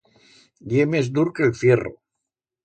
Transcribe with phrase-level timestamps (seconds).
[0.71, 1.93] Ye mes dur que el fierro.